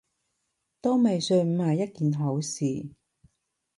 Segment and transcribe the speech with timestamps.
[0.81, 2.87] 都未嘗唔係一件好事